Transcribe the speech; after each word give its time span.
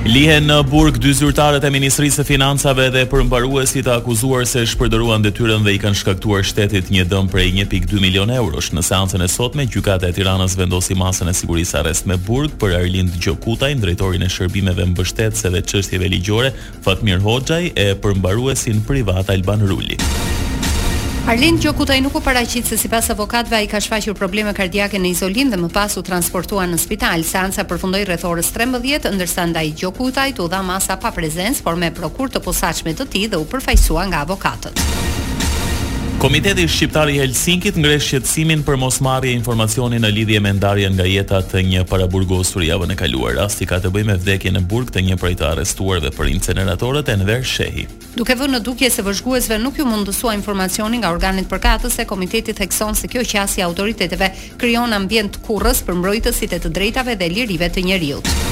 Lihen 0.00 0.46
në 0.48 0.54
burg 0.64 0.96
dy 1.04 1.10
zyrtarët 1.12 1.64
e 1.68 1.70
Ministrisë 1.74 2.22
së 2.22 2.24
Financave 2.24 2.86
dhe 2.94 3.02
përmbaruesit 3.10 3.84
të 3.84 3.98
akuzuar 4.00 4.46
se 4.48 4.62
shpërdoruan 4.72 5.20
detyrën 5.26 5.60
dhe 5.66 5.74
i 5.76 5.80
kanë 5.82 5.98
shkaktuar 6.00 6.46
shtetit 6.48 6.88
një 6.90 7.04
dëm 7.10 7.28
prej 7.28 7.50
1.2 7.66 8.00
milionë 8.00 8.38
eurosh. 8.40 8.70
Në 8.72 8.86
seancën 8.88 9.20
e 9.20 9.28
sotme, 9.28 9.68
gjykata 9.68 10.08
e 10.08 10.16
Tiranës 10.16 10.56
vendosi 10.56 10.96
masën 10.96 11.28
e 11.28 11.36
sigurisë 11.36 11.82
arrest 11.82 12.08
me 12.08 12.16
burg 12.16 12.56
për 12.62 12.78
Arlind 12.80 13.20
Gjokutaj, 13.20 13.74
drejtorin 13.84 14.24
e 14.24 14.32
shërbimeve 14.32 14.88
mbështetëse 14.94 15.52
dhe 15.58 15.62
çështjeve 15.68 16.08
ligjore, 16.16 16.54
Fatmir 16.80 17.20
Hoxhaj 17.20 17.66
e 17.76 17.90
përmbaruesin 18.00 18.80
privat 18.88 19.28
Alban 19.36 19.68
Ruli. 19.68 20.00
Arlind 21.30 21.60
Gjokutaj 21.62 22.00
nuk 22.02 22.16
u 22.18 22.20
paraqit 22.20 22.66
si 22.66 22.74
sipas 22.76 23.06
avokatve 23.12 23.54
ai 23.60 23.68
ka 23.70 23.78
shfaqur 23.80 24.16
probleme 24.18 24.50
kardiake 24.56 24.98
në 24.98 25.12
izolim 25.14 25.52
dhe 25.52 25.60
më 25.62 25.68
pas 25.70 25.94
u 25.94 26.02
transportua 26.02 26.64
në 26.66 26.80
spital. 26.82 27.22
Seanca 27.22 27.62
përfundoi 27.70 28.02
rreth 28.08 28.26
orës 28.26 28.50
13, 28.58 29.06
ndërsa 29.14 29.46
ndaj 29.52 29.70
Gjokutaj 29.78 30.34
u 30.42 30.48
dha 30.50 30.64
masa 30.66 30.98
pa 30.98 31.14
prezens, 31.14 31.62
por 31.62 31.78
me 31.78 31.92
prokur 31.94 32.34
të 32.34 32.42
posaçme 32.48 32.96
të 32.98 33.06
tij 33.14 33.28
dhe 33.30 33.38
u 33.38 33.46
përfaqësua 33.52 34.10
nga 34.10 34.24
avokatët. 34.26 35.29
Komiteti 36.20 36.66
Shqiptar 36.68 37.08
i 37.08 37.14
Helsinkit 37.16 37.78
ngre 37.80 37.94
shqetësimin 37.96 38.60
për 38.66 38.76
mosmarrje 38.76 39.30
informacioni 39.32 39.96
në 40.04 40.10
lidhje 40.12 40.42
me 40.44 40.50
ndarjen 40.52 40.92
nga 40.92 41.06
jeta 41.08 41.38
të 41.52 41.62
një 41.68 41.84
paraburgosur 41.88 42.60
javën 42.66 42.92
e 42.92 42.96
kaluar. 43.00 43.38
Rasti 43.38 43.64
ka 43.66 43.78
të 43.80 43.88
bëjë 43.94 44.08
me 44.10 44.18
vdekjen 44.20 44.60
e 44.60 44.62
burg 44.72 44.92
të 44.92 45.00
një 45.06 45.16
prej 45.16 45.32
të 45.40 45.48
arrestuarve 45.54 46.12
për 46.12 46.28
inceneratorët 46.34 47.08
Enver 47.14 47.40
Shehi. 47.48 47.86
Duke 48.20 48.36
vënë 48.36 48.58
në 48.58 48.62
dukje 48.68 48.92
se 48.92 49.06
vëzhguesve 49.08 49.56
nuk 49.64 49.80
ju 49.80 49.88
mundësua 49.88 50.36
informacioni 50.36 51.00
nga 51.00 51.14
organet 51.16 51.48
përkatëse, 51.48 52.04
komiteti 52.04 52.52
thekson 52.52 52.92
se 52.94 53.08
kjo 53.08 53.24
qasje 53.24 53.64
autoriteteve 53.64 54.28
krijon 54.60 54.92
ambient 54.92 55.40
kurrës 55.48 55.80
për 55.88 55.96
mbrojtësit 56.02 56.52
e 56.52 56.64
të 56.66 56.68
drejtave 56.76 57.16
dhe 57.16 57.32
lirive 57.32 57.72
të 57.72 57.88
njerëzit. 57.88 58.49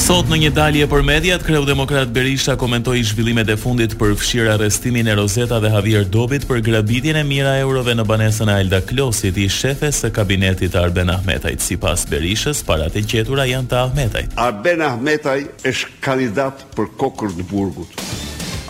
Sot 0.00 0.26
në 0.28 0.36
një 0.42 0.50
dalje 0.54 0.86
për 0.90 1.04
mediat, 1.06 1.42
kreu 1.46 1.62
demokrat 1.64 2.10
Berisha 2.12 2.56
komentoi 2.60 3.00
zhvillimet 3.06 3.48
e 3.52 3.54
fundit 3.58 3.92
për 3.98 4.14
fshirë 4.18 4.50
arrestimin 4.56 5.06
e 5.08 5.14
Rozeta 5.16 5.60
dhe 5.62 5.70
Javier 5.72 6.04
Dobit 6.16 6.44
për 6.50 6.60
grabitjen 6.66 7.16
e 7.20 7.22
mira 7.24 7.54
eurove 7.62 7.94
në 7.96 8.04
banesën 8.08 8.50
e 8.52 8.56
Alda 8.64 8.80
Klosit, 8.84 9.38
i 9.40 9.46
shefes 9.48 10.02
së 10.04 10.10
kabinetit 10.16 10.74
të 10.74 10.80
Arben 10.82 11.12
Ahmetajt. 11.14 11.62
Sipas 11.64 12.04
Berishës, 12.10 12.60
paratë 12.66 13.04
gjetura 13.14 13.46
janë 13.48 13.70
të 13.70 13.78
Ahmetajt. 13.80 14.34
Arben 14.44 14.82
Ahmetaj 14.90 15.40
është 15.62 15.98
kandidat 16.04 16.64
për 16.76 16.90
kokër 17.00 17.32
të 17.38 17.46
burgut. 17.54 17.96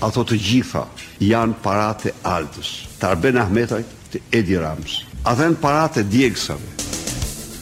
Ato 0.04 0.22
të 0.28 0.36
gjitha 0.38 0.84
janë 1.24 1.56
paratë 1.64 2.12
Aldës, 2.34 2.74
të 3.00 3.08
Arben 3.10 3.40
Ahmetajt, 3.42 3.96
të 4.14 4.24
Edi 4.40 4.60
Rams. 4.60 5.00
a 5.24 5.32
janë 5.32 5.56
paratë 5.56 6.02
djegësave. 6.04 6.68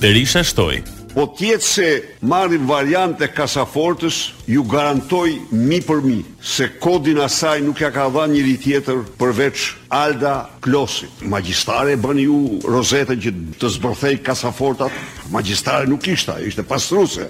Berisha 0.03 0.43
shtoi, 0.43 0.81
Po 1.13 1.27
tjetë 1.37 1.67
se 1.69 1.87
variant 2.25 2.65
variante 2.69 3.27
kasafortës, 3.29 4.33
ju 4.49 4.63
garantoj 4.65 5.27
mi 5.53 5.77
për 5.85 6.01
mi 6.07 6.19
se 6.41 6.71
kodin 6.81 7.21
asaj 7.21 7.61
nuk 7.67 7.83
ja 7.85 7.91
ka 7.93 8.07
dha 8.15 8.25
njëri 8.33 8.55
tjetër 8.65 9.03
përveç 9.21 9.67
Alda 9.93 10.35
Klosi. 10.65 11.11
Magjistare 11.29 11.99
bën 12.01 12.23
ju 12.25 12.39
rozetën 12.65 13.21
që 13.27 13.35
të 13.61 13.73
zbërthej 13.77 14.23
kasafortat, 14.25 14.97
magjistare 15.35 15.85
nuk 15.91 16.09
ishta, 16.15 16.39
ishte 16.49 16.65
pastruse. 16.65 17.29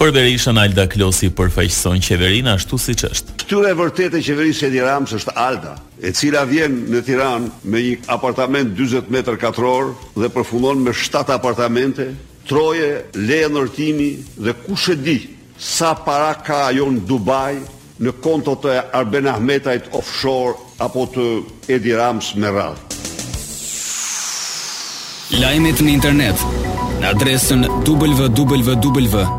Për 0.00 0.12
Berishën 0.16 0.60
Alda 0.60 0.84
Klosi 0.92 1.32
përfaqëson 1.36 2.04
qeverinë 2.04 2.52
ashtu 2.58 2.76
siç 2.80 3.06
është. 3.08 3.38
Këtyre 3.46 3.72
e 3.72 3.78
vërtetë 3.80 4.20
e 4.20 4.24
qeverisë 4.28 4.68
Edi 4.68 4.84
Rams 4.84 5.16
është 5.16 5.38
Alda, 5.40 5.78
e 6.04 6.12
cila 6.16 6.44
vjen 6.48 6.82
në 6.92 7.00
Tiranë 7.08 7.62
me 7.64 7.82
një 7.88 8.00
apartament 8.12 8.76
40 8.76 9.08
m 9.08 9.28
2 9.38 9.78
dhe 10.20 10.32
përfundon 10.36 10.84
me 10.84 10.92
7 10.96 11.32
apartamente 11.40 12.12
troje, 12.50 12.88
le 13.28 13.38
e 13.46 13.48
nërtimi 13.54 14.08
dhe 14.44 14.52
ku 14.64 14.74
shë 14.82 14.94
di 15.06 15.16
sa 15.74 15.90
para 16.06 16.32
ka 16.46 16.56
ajo 16.70 16.86
në 16.92 17.00
Dubai 17.10 17.56
në 18.02 18.10
konto 18.24 18.52
të 18.64 18.70
Arben 18.98 19.26
Ahmetajt 19.34 19.84
offshore 19.98 20.54
apo 20.86 21.00
të 21.14 21.26
Edi 21.76 21.92
Rams 22.00 22.26
me 22.40 22.48
radhë. 22.56 22.80
Lajmet 25.44 25.78
në 25.86 25.90
internet 25.94 26.38
në 27.04 27.08
adresën 27.14 27.62
www.topalbaniradio.com 27.68 29.30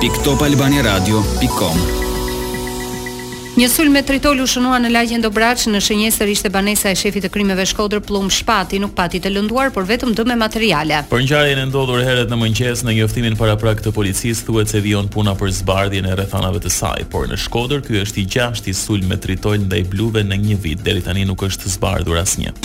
www.topalbaniradio.com 0.00 1.78
Një 3.56 3.70
sulm 3.72 3.94
me 3.96 4.02
tritol 4.04 4.42
u 4.44 4.46
shënua 4.50 4.76
në 4.84 4.90
lagjen 4.92 5.22
Dobraç 5.24 5.62
në 5.72 5.78
shënjestër 5.86 6.28
ishte 6.28 6.50
banesa 6.52 6.90
e 6.90 6.98
shefit 7.00 7.24
të 7.24 7.30
krimeve 7.32 7.64
Shkodër 7.66 8.02
Pllum 8.04 8.28
Shpati, 8.28 8.76
nuk 8.82 8.92
pati 8.98 9.16
të 9.24 9.32
lënduar 9.32 9.72
por 9.72 9.88
vetëm 9.88 10.12
dëmë 10.18 10.36
materiale. 10.42 10.98
Por 11.08 11.24
ngjarjen 11.24 11.62
e 11.62 11.64
ndodhur 11.72 12.04
herët 12.04 12.28
në 12.28 12.36
mëngjes 12.42 12.84
në 12.84 12.98
njoftimin 12.98 13.40
paraprak 13.40 13.80
të 13.80 13.94
policisë 13.96 14.44
thuhet 14.50 14.76
se 14.76 14.84
vijon 14.84 15.08
puna 15.16 15.32
për 15.40 15.56
zbardhjen 15.62 16.04
e 16.12 16.18
rrethanave 16.20 16.60
të 16.66 16.74
saj, 16.76 17.08
por 17.14 17.24
në 17.32 17.40
Shkodër 17.48 17.80
ky 17.88 18.02
është 18.04 18.26
i 18.26 18.30
gjashtë 18.36 18.76
sulm 18.76 19.08
me 19.08 19.16
tritol 19.24 19.56
ndaj 19.64 19.86
bluve 19.94 20.20
në 20.28 20.42
një 20.50 20.60
vit, 20.68 20.84
deri 20.84 21.06
tani 21.08 21.24
nuk 21.24 21.48
është 21.48 21.72
zbardhur 21.78 22.20
asnjë. 22.20 22.58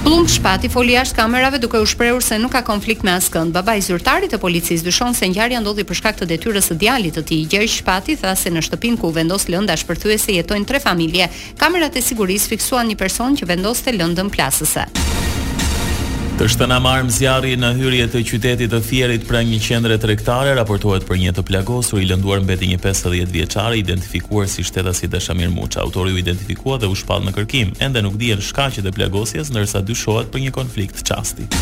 Plum 0.00 0.24
Shpati 0.24 0.70
foli 0.72 0.94
jashtë 0.96 1.18
kamerave 1.18 1.58
duke 1.60 1.76
u 1.78 1.84
shprehur 1.86 2.22
se 2.24 2.38
nuk 2.40 2.54
ka 2.56 2.62
konflikt 2.64 3.02
me 3.04 3.12
askënd. 3.12 3.52
Baba 3.52 3.74
i 3.76 3.82
zyrtarit 3.84 4.32
të 4.32 4.38
policisë 4.40 4.86
dyshon 4.86 5.12
se 5.14 5.28
ngjarja 5.28 5.60
ndodhi 5.60 5.84
për 5.84 6.00
shkak 6.00 6.18
të 6.22 6.28
detyrës 6.30 6.70
së 6.72 6.78
djalit 6.80 7.18
të 7.18 7.26
tij. 7.28 7.42
Gjergj 7.52 7.72
Shpati 7.76 8.16
tha 8.22 8.32
se 8.40 8.48
në 8.50 8.64
shtëpinë 8.64 9.00
ku 9.02 9.12
vendos 9.12 9.44
lënda 9.52 9.76
shpërthyese 9.76 10.38
jetojnë 10.38 10.66
tre 10.72 10.80
familje. 10.80 11.28
Kamerat 11.60 12.00
e 12.00 12.04
sigurisë 12.08 12.54
fiksuan 12.54 12.88
një 12.88 12.96
person 13.02 13.36
që 13.36 13.52
vendoste 13.52 13.92
lëndën 14.00 14.32
plasëse. 14.32 15.28
Të 16.40 16.46
shtëna 16.48 16.76
marëm 16.80 17.10
zjarri 17.12 17.50
në 17.60 17.68
hyrje 17.76 18.04
të 18.14 18.20
qytetit 18.30 18.70
të 18.72 18.78
fjerit 18.86 19.26
pra 19.28 19.42
një 19.44 19.58
qendre 19.66 19.98
të 20.00 20.08
rektare, 20.14 20.54
raportohet 20.56 21.04
për 21.10 21.20
një 21.20 21.34
të 21.36 21.44
plagosur 21.50 22.00
i 22.00 22.08
lënduar 22.08 22.40
mbeti 22.46 22.70
një 22.72 22.80
50 22.80 23.28
vjeqare, 23.34 23.76
identifikuar 23.82 24.48
si 24.48 24.64
shteta 24.64 24.96
si 24.96 25.12
Dashamir 25.12 25.52
Muqa. 25.52 25.84
Autori 25.84 26.16
u 26.16 26.22
identifikua 26.24 26.80
dhe 26.80 26.88
u 26.88 26.96
shpal 26.96 27.28
në 27.28 27.36
kërkim, 27.36 27.76
ende 27.84 28.00
nuk 28.08 28.16
dijen 28.16 28.40
shka 28.40 28.70
që 28.72 28.88
të 28.88 28.96
plagosjes 28.96 29.52
nërsa 29.52 29.84
dyshohet 29.84 30.32
për 30.32 30.46
një 30.48 30.56
konflikt 30.62 31.04
qasti. 31.10 31.52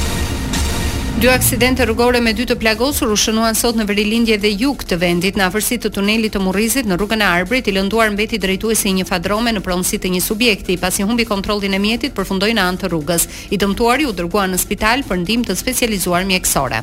Dy 1.20 1.26
aksidente 1.26 1.82
rrugore 1.84 2.20
me 2.22 2.30
dy 2.30 2.44
të 2.46 2.54
plagosur 2.62 3.10
u 3.10 3.16
shënuan 3.18 3.56
sot 3.58 3.74
në 3.74 3.88
Verilindje 3.88 4.36
dhe 4.38 4.52
Jug 4.54 4.84
të 4.86 5.00
vendit, 5.02 5.34
në 5.34 5.48
afërsi 5.48 5.80
të 5.82 5.90
tunelit 5.96 6.36
të 6.36 6.42
Murrizit 6.44 6.86
në 6.86 6.94
rrugën 6.94 7.24
e 7.24 7.26
Arbrit, 7.26 7.66
i 7.66 7.74
lënduar 7.74 8.12
mbeti 8.14 8.38
drejtuesi 8.38 8.92
i 8.92 8.92
një 9.00 9.06
fadrome 9.08 9.50
në 9.56 9.58
pronësi 9.66 9.98
të 9.98 10.12
një 10.14 10.20
subjekti, 10.22 10.76
pasi 10.78 11.02
humbi 11.02 11.26
kontrollin 11.26 11.74
e 11.74 11.80
mjetit, 11.82 12.14
përfundoi 12.14 12.52
në 12.54 12.68
anë 12.70 12.80
të 12.84 12.92
rrugës. 12.92 13.26
I 13.50 13.58
dëmtuari 13.58 14.06
u 14.06 14.14
dërguan 14.14 14.54
në 14.54 14.60
spital 14.62 15.02
për 15.10 15.18
ndihmë 15.24 15.48
të 15.50 15.58
specializuar 15.58 16.22
mjekësore. 16.30 16.78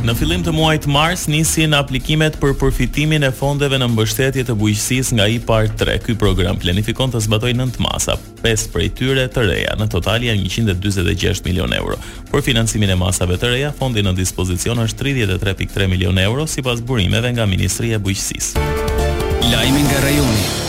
Në 0.00 0.14
fillim 0.16 0.40
të 0.40 0.52
muajit 0.56 0.86
mars 0.88 1.26
nisin 1.28 1.74
aplikimet 1.76 2.38
për 2.40 2.54
përfitimin 2.56 3.26
e 3.26 3.28
fondeve 3.36 3.76
në 3.82 3.88
mbështetje 3.92 4.46
të 4.48 4.54
bujqësisë 4.62 5.18
nga 5.18 5.26
IPAR 5.34 5.68
3. 5.76 5.98
Ky 6.06 6.14
program 6.16 6.56
planifikon 6.62 7.12
të 7.12 7.20
zbatojë 7.26 7.58
9 7.60 7.76
masa, 7.84 8.16
5 8.40 8.70
prej 8.72 8.86
tyre 8.96 9.26
të 9.28 9.44
reja, 9.50 9.74
në 9.76 9.88
total 9.92 10.24
janë 10.24 10.48
146 10.54 11.44
milion 11.44 11.76
euro. 11.76 11.98
Për 12.32 12.46
financimin 12.48 12.94
e 12.96 12.98
masave 13.02 13.36
të 13.36 13.52
reja, 13.52 13.74
fondi 13.76 14.00
në 14.06 14.16
dispozicion 14.22 14.80
është 14.86 15.10
33.3 15.36 15.90
milion 15.92 16.16
euro 16.24 16.48
sipas 16.48 16.80
burimeve 16.80 17.36
nga 17.36 17.44
Ministria 17.46 18.00
e 18.00 18.00
Bujqësisë. 18.00 19.52
Lajmi 19.52 19.84
nga 19.90 20.02
rajoni. 20.08 20.68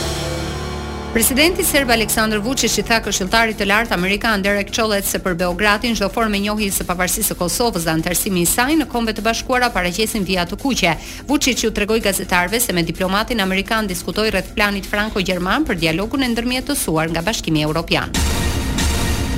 Presidenti 1.14 1.64
serb 1.64 1.90
Aleksandar 1.92 2.40
Vučić 2.40 2.78
i 2.80 2.84
tha 2.88 3.02
këshilltarit 3.04 3.58
të 3.60 3.66
lartë 3.68 3.92
amerikan 3.98 4.40
Derek 4.42 4.70
Chollet 4.72 5.04
se 5.04 5.20
për 5.20 5.36
Beogradin 5.42 5.92
çdo 5.98 6.08
formë 6.14 6.40
e 6.40 6.42
njohjes 6.46 6.78
së 6.80 6.88
pavarësisë 6.88 7.34
së 7.34 7.38
Kosovës 7.42 7.84
dhe 7.84 7.98
antarësimi 7.98 8.46
i 8.46 8.52
saj 8.54 8.78
në 8.80 8.88
kombe 8.88 9.12
të 9.18 9.26
bashkuara 9.28 9.68
paraqesin 9.76 10.24
vija 10.24 10.48
të 10.48 10.62
kuqe. 10.64 10.96
Vučić 11.28 11.68
u 11.68 11.74
tregoi 11.76 12.00
gazetarëve 12.08 12.64
se 12.64 12.72
me 12.74 12.86
diplomatin 12.88 13.44
amerikan 13.44 13.92
diskutoi 13.92 14.30
rreth 14.32 14.56
planit 14.56 14.88
franko-gjerman 14.88 15.68
për 15.68 15.84
dialogun 15.86 16.24
e 16.24 16.32
ndërmjetësuar 16.32 17.12
nga 17.12 17.28
Bashkimi 17.28 17.68
Evropian. 17.68 18.31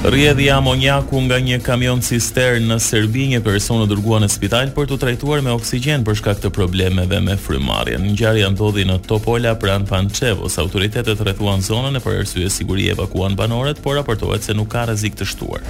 Rrjedhja 0.04 0.58
amonjaku 0.60 1.16
nga 1.32 1.38
një 1.40 1.62
kamion 1.64 2.02
cister 2.04 2.58
në 2.60 2.76
Serbi, 2.84 3.24
një 3.32 3.38
person 3.44 3.78
në 3.80 3.86
dërgua 3.88 4.18
në 4.20 4.28
spital 4.34 4.74
për 4.76 4.90
të 4.92 4.98
trajtuar 5.00 5.40
me 5.46 5.54
oksigen 5.56 6.04
për 6.04 6.18
shkak 6.20 6.42
të 6.44 6.52
problemeve 6.58 7.22
me 7.24 7.38
frymarrje. 7.40 8.02
Ngjarja 8.04 8.50
ndodhi 8.52 8.84
në 8.90 8.98
Topola 9.08 9.56
pranë 9.64 9.88
Pančevos. 9.88 10.60
Autoritetet 10.66 11.24
rrethuan 11.24 11.64
zonën 11.64 11.96
e 11.96 12.04
për 12.04 12.20
arsye 12.26 12.52
sigurie 12.52 12.92
evakuan 12.92 13.40
banorët, 13.40 13.80
por 13.80 13.96
raportohet 13.96 14.44
se 14.44 14.52
nuk 14.60 14.74
ka 14.76 14.84
rrezik 14.92 15.16
të 15.16 15.30
shtuar. 15.32 15.64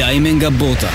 Lajme 0.00 0.38
nga 0.40 0.48
bota. 0.62 0.88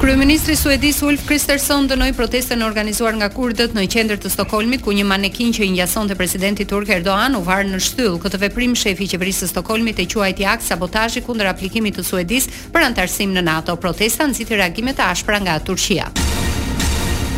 Kryeministri 0.00 0.54
Suedis 0.56 1.00
Ulf 1.04 1.26
Kristersson 1.28 1.84
dënoi 1.86 2.12
protestën 2.16 2.60
e 2.60 2.64
organizuar 2.64 3.12
nga 3.20 3.26
kurdët 3.28 3.74
në 3.76 3.82
qendër 3.94 4.18
të 4.22 4.30
Stokholmit 4.32 4.80
ku 4.82 4.94
një 4.96 5.04
manekin 5.04 5.52
që 5.52 5.66
i 5.66 5.68
ngjasonte 5.74 6.16
presidentit 6.16 6.70
turk 6.72 6.88
Erdogan 6.96 7.36
u 7.36 7.42
vhar 7.44 7.66
në 7.68 7.76
shtyll. 7.84 8.16
Këtë 8.22 8.40
veprim 8.46 8.72
shefi 8.72 9.04
i 9.04 9.10
qeverisë 9.12 9.44
së 9.44 9.50
Stokholmit 9.52 10.00
e 10.00 10.08
quajti 10.08 10.48
akt 10.48 10.64
sabotazhi 10.64 11.20
kundër 11.26 11.52
aplikimit 11.52 12.00
të 12.00 12.06
Suedis 12.08 12.48
për 12.72 12.88
antarësim 12.88 13.36
në 13.36 13.44
NATO. 13.52 13.76
Protesta 13.76 14.24
nxiti 14.24 14.56
reagime 14.62 14.96
të 14.96 15.12
ashpra 15.12 15.42
nga 15.44 15.60
Turqia. 15.60 16.08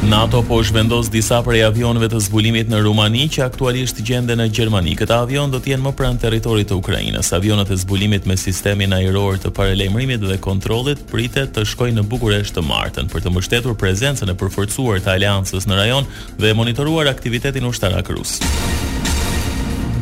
NATO 0.06 0.42
po 0.42 0.58
zhvendos 0.62 1.06
disa 1.14 1.36
prej 1.46 1.62
avionëve 1.62 2.08
të 2.10 2.18
zbulimit 2.26 2.66
në 2.66 2.80
Rumani 2.82 3.28
që 3.30 3.44
aktualisht 3.46 4.00
gjenden 4.02 4.40
në 4.42 4.48
Gjermani. 4.50 4.96
Këta 4.98 5.20
avion 5.22 5.52
do 5.54 5.60
të 5.62 5.70
jenë 5.76 5.84
më 5.86 5.92
pranë 5.96 6.18
territorit 6.24 6.66
të 6.72 6.80
Ukrainës. 6.80 7.30
Avionat 7.38 7.70
e 7.70 7.78
zbulimit 7.78 8.26
me 8.26 8.34
sistemin 8.36 8.96
ajror 8.98 9.38
të 9.44 9.52
paralajmërimit 9.54 10.26
dhe 10.26 10.40
kontrollit 10.42 11.04
pritet 11.10 11.54
të 11.54 11.64
shkojnë 11.70 12.00
në 12.02 12.06
Bukuresht 12.10 12.58
të 12.58 12.66
martën 12.66 13.12
për 13.14 13.22
të 13.28 13.34
mbështetur 13.36 13.78
prezencën 13.78 14.32
e 14.34 14.38
përforcuar 14.42 14.98
të 15.06 15.14
aleancës 15.20 15.70
në 15.70 15.80
rajon 15.84 16.10
dhe 16.34 16.50
monitoruar 16.58 17.06
aktivitetin 17.14 17.70
ushtarak 17.70 18.10
rus. 18.18 18.40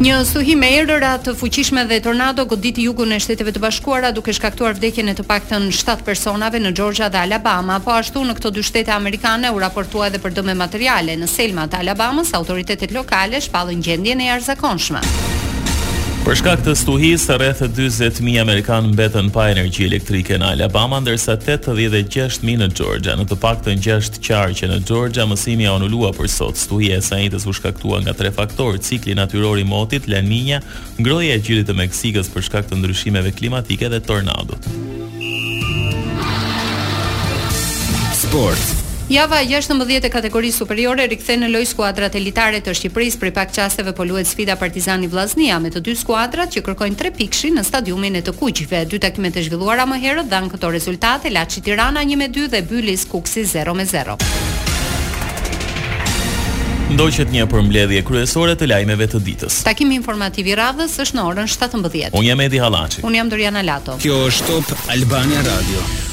Një 0.01 0.17
suhi 0.25 0.55
me 0.57 0.69
erëra 0.81 1.11
të 1.21 1.35
fuqishme 1.37 1.83
dhe 1.85 1.99
tornado 2.01 2.47
goditi 2.49 2.87
jugun 2.87 3.11
e 3.13 3.19
shteteve 3.21 3.53
të 3.53 3.61
bashkuara 3.61 4.09
duke 4.17 4.33
shkaktuar 4.39 4.79
vdekjen 4.79 5.13
e 5.13 5.15
të 5.19 5.27
paktën 5.29 5.67
7 5.77 6.07
personave 6.07 6.57
në 6.63 6.73
Georgia 6.79 7.11
dhe 7.13 7.21
Alabama, 7.27 7.77
po 7.85 7.93
ashtu 7.99 8.23
në 8.25 8.39
këto 8.39 8.51
dy 8.57 8.65
shtete 8.65 8.95
amerikane 8.97 9.51
u 9.53 9.61
raportua 9.61 10.09
edhe 10.09 10.21
për 10.25 10.39
dëme 10.41 10.55
materiale. 10.63 11.19
Në 11.21 11.29
Selma 11.35 11.67
të 11.69 11.83
Alabamës 11.85 12.33
autoritetet 12.41 12.97
lokale 12.97 13.43
shpallën 13.45 13.85
gjendjen 13.85 14.25
e 14.25 14.31
jashtëzakonshme. 14.33 15.05
Për 16.31 16.39
shkak 16.39 16.61
të 16.63 16.73
stuhis, 16.79 17.23
rreth 17.27 17.59
40.000 17.65 18.37
amerikanë 18.39 18.93
mbetën 18.93 19.33
pa 19.35 19.49
energji 19.51 19.89
elektrike 19.89 20.37
në 20.39 20.47
Alabama, 20.53 21.01
ndërsa 21.03 21.33
86.000 21.41 22.55
në 22.61 22.69
Georgia. 22.79 23.17
Në 23.19 23.27
të 23.33 23.39
paktën 23.43 23.83
6 23.83 24.21
qarqe 24.29 24.71
në 24.71 24.77
Georgia, 24.87 25.27
mësimi 25.27 25.67
u 25.67 25.73
anulua 25.75 26.13
për 26.15 26.31
sot. 26.31 26.55
Stuhia 26.63 27.01
e 27.01 27.03
sajtë 27.03 27.43
u 27.51 27.57
shkaktua 27.59 27.99
nga 28.05 28.15
tre 28.15 28.31
faktorë: 28.31 28.79
cikli 28.79 29.19
natyror 29.19 29.59
i 29.59 29.67
motit, 29.67 30.07
La 30.07 30.23
Niña, 30.23 30.63
ngroja 31.03 31.35
e 31.35 31.43
gjyri 31.43 31.67
të 31.67 31.75
Meksikës 31.83 32.31
për 32.31 32.47
shkak 32.47 32.71
të 32.71 32.79
ndryshimeve 32.79 33.35
klimatike 33.35 33.91
dhe 33.91 33.99
tornadot. 34.01 34.71
Sports. 38.23 38.79
Java 39.11 39.41
16 39.43 40.07
e 40.07 40.09
kategorisë 40.15 40.55
superiore 40.61 41.03
rikthe 41.11 41.35
në 41.35 41.49
lojë 41.51 41.67
skuadrat 41.73 42.15
elitare 42.15 42.61
të 42.63 42.71
Shqipërisë 42.79 43.19
për 43.19 43.33
pak 43.35 43.51
çasteve 43.57 43.91
po 43.99 44.05
luhet 44.07 44.29
sfida 44.31 44.55
Partizani 44.61 45.09
Vllaznia 45.11 45.57
me 45.59 45.71
të 45.75 45.81
dy 45.83 45.97
skuadrat 45.99 46.53
që 46.55 46.61
kërkojnë 46.69 46.99
3 47.01 47.11
pikësh 47.17 47.49
në 47.57 47.65
stadiumin 47.67 48.21
e 48.21 48.21
të 48.29 48.37
Kuqjve. 48.39 48.85
Dy 48.93 49.01
takimet 49.03 49.35
e 49.35 49.43
zhvilluara 49.49 49.83
më 49.91 49.99
herët 50.05 50.31
dhan 50.31 50.47
këto 50.53 50.71
rezultate: 50.71 51.33
Laçi 51.35 51.59
Tirana 51.67 52.05
1-2 52.07 52.45
dhe 52.55 52.61
Bylis 52.71 53.03
Kuksi 53.11 53.43
0-0. 53.51 54.15
Ndoqet 56.95 57.35
një 57.35 57.47
përmbledhje 57.51 58.05
kryesore 58.07 58.55
të 58.61 58.69
lajmeve 58.71 59.09
të 59.11 59.23
ditës. 59.27 59.57
Takimi 59.67 59.99
informativ 59.99 60.53
i 60.53 60.55
radhës 60.59 60.95
është 61.03 61.19
në 61.19 61.27
orën 61.33 61.51
17. 61.57 62.15
Unë 62.15 62.27
jam 62.31 62.45
Edi 62.47 62.63
Hallaçi. 62.63 63.03
Unë 63.11 63.19
jam 63.25 63.35
Doriana 63.35 63.65
Lato. 63.67 63.99
Kjo 64.07 64.21
është 64.31 64.53
Top 64.71 64.87
Albania 64.95 65.43
Radio. 65.51 66.07